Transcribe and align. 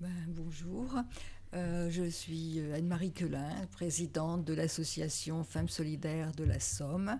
Ben, 0.00 0.08
bonjour, 0.28 0.94
euh, 1.54 1.90
je 1.90 2.08
suis 2.08 2.60
Anne-Marie 2.72 3.10
Quelin, 3.10 3.66
présidente 3.72 4.44
de 4.44 4.54
l'association 4.54 5.42
Femmes 5.42 5.68
Solidaires 5.68 6.30
de 6.36 6.44
la 6.44 6.60
Somme, 6.60 7.18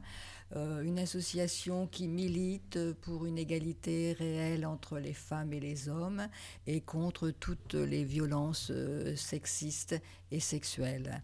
euh, 0.55 0.83
une 0.83 1.01
association 1.01 1.89
qui 1.89 2.07
milite 2.07 2.79
pour 3.01 3.27
une 3.27 3.37
égalité 3.37 4.13
réelle 4.13 4.65
entre 4.65 5.01
les 5.01 5.13
femmes 5.13 5.53
et 5.53 5.59
les 5.59 5.89
hommes 5.89 6.29
et 6.69 6.81
contre 6.81 7.31
toutes 7.31 7.75
les 7.75 8.05
violences 8.05 8.71
euh, 8.71 9.17
sexistes 9.17 10.01
et 10.31 10.39
sexuelles. 10.39 11.21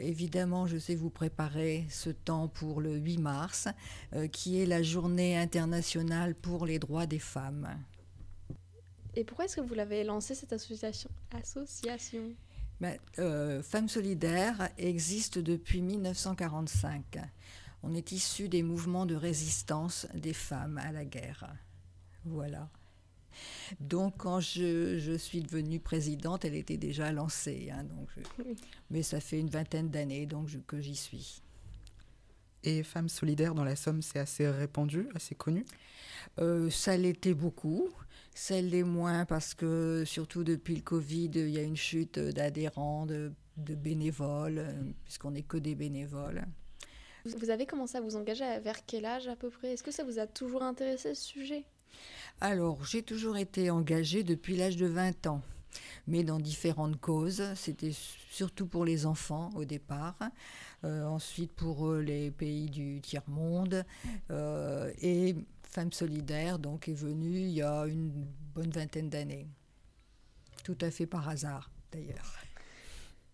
évidemment, 0.00 0.66
je 0.66 0.76
sais 0.76 0.96
vous 0.96 1.08
préparer 1.08 1.86
ce 1.88 2.10
temps 2.10 2.48
pour 2.48 2.82
le 2.82 2.96
8 2.96 3.18
mars, 3.18 3.68
qui 4.32 4.60
est 4.60 4.66
la 4.66 4.82
journée 4.82 5.38
internationale 5.38 6.34
pour 6.34 6.66
les 6.66 6.78
droits 6.78 7.06
des 7.06 7.20
femmes. 7.20 7.68
Et 9.14 9.24
pourquoi 9.24 9.44
est-ce 9.44 9.56
que 9.56 9.60
vous 9.60 9.74
l'avez 9.74 10.04
lancé 10.04 10.34
cette 10.34 10.52
association, 10.52 11.10
association? 11.32 12.34
Ben, 12.80 12.98
euh, 13.18 13.62
Femmes 13.62 13.88
solidaires 13.88 14.70
existe 14.78 15.38
depuis 15.38 15.82
1945. 15.82 17.18
On 17.82 17.94
est 17.94 18.12
issu 18.12 18.48
des 18.48 18.62
mouvements 18.62 19.06
de 19.06 19.14
résistance 19.14 20.06
des 20.14 20.32
femmes 20.32 20.78
à 20.78 20.92
la 20.92 21.04
guerre. 21.04 21.54
Voilà. 22.24 22.68
Donc 23.80 24.14
quand 24.18 24.40
je, 24.40 25.16
suis 25.18 25.42
devenue 25.42 25.80
présidente, 25.80 26.44
elle 26.44 26.54
était 26.54 26.76
déjà 26.76 27.12
lancée. 27.12 27.70
Hein, 27.72 27.84
donc 27.84 28.08
Mais 28.90 29.02
ça 29.02 29.20
fait 29.20 29.38
une 29.38 29.50
vingtaine 29.50 29.90
d'années 29.90 30.26
donc 30.26 30.48
que 30.66 30.80
j'y 30.80 30.96
suis. 30.96 31.42
Et 32.64 32.82
Femmes 32.82 33.08
solidaires 33.08 33.54
dans 33.54 33.64
la 33.64 33.76
Somme, 33.76 34.02
c'est 34.02 34.18
assez 34.18 34.48
répandu, 34.48 35.08
assez 35.14 35.34
connu 35.34 35.64
euh, 36.38 36.70
Ça 36.70 36.96
l'était 36.96 37.34
beaucoup. 37.34 37.88
Celle 38.34 38.70
des 38.70 38.84
moins 38.84 39.24
parce 39.26 39.54
que 39.54 40.04
surtout 40.06 40.44
depuis 40.44 40.76
le 40.76 40.82
Covid, 40.82 41.30
il 41.34 41.50
y 41.50 41.58
a 41.58 41.62
une 41.62 41.76
chute 41.76 42.18
d'adhérents, 42.18 43.04
de, 43.06 43.32
bénévoles, 43.56 44.58
euh, 44.58 44.72
puisqu'on 45.04 45.32
n'est 45.32 45.42
que 45.42 45.58
des 45.58 45.74
bénévoles. 45.74 46.44
Vous 47.24 47.50
avez 47.50 47.66
commencé 47.66 47.98
à 47.98 48.00
vous 48.00 48.16
engager 48.16 48.44
vers 48.60 48.84
quel 48.86 49.04
âge 49.04 49.28
à 49.28 49.36
peu 49.36 49.50
près? 49.50 49.72
Est-ce 49.72 49.82
que 49.82 49.92
ça 49.92 50.04
vous 50.04 50.18
a 50.18 50.26
toujours 50.26 50.62
intéressé 50.62 51.14
ce 51.14 51.22
sujet? 51.22 51.64
Alors, 52.40 52.84
j'ai 52.84 53.02
toujours 53.02 53.36
été 53.36 53.70
engagée 53.70 54.24
depuis 54.24 54.56
l'âge 54.56 54.76
de 54.76 54.86
20 54.86 55.26
ans, 55.26 55.42
mais 56.06 56.24
dans 56.24 56.38
différentes 56.38 57.00
causes. 57.00 57.42
C'était 57.54 57.92
surtout 58.30 58.66
pour 58.66 58.84
les 58.84 59.06
enfants 59.06 59.50
au 59.54 59.64
départ, 59.64 60.18
euh, 60.84 61.04
ensuite 61.04 61.52
pour 61.52 61.88
euh, 61.88 62.00
les 62.00 62.30
pays 62.30 62.68
du 62.68 63.00
tiers-monde, 63.00 63.84
et 64.30 65.34
Femmes 65.72 65.92
solidaires 65.92 66.58
donc, 66.58 66.86
est 66.88 66.92
venue 66.92 67.38
il 67.38 67.52
y 67.52 67.62
a 67.62 67.86
une 67.86 68.10
bonne 68.54 68.68
vingtaine 68.68 69.08
d'années. 69.08 69.46
Tout 70.64 70.76
à 70.82 70.90
fait 70.90 71.06
par 71.06 71.30
hasard, 71.30 71.70
d'ailleurs. 71.90 72.36